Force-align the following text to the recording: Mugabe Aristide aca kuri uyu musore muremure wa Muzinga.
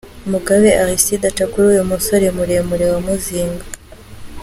Mugabe 0.31 0.69
Aristide 0.81 1.25
aca 1.31 1.45
kuri 1.51 1.65
uyu 1.73 1.89
musore 1.91 2.25
muremure 2.37 2.85
wa 2.91 2.99
Muzinga. 3.05 3.65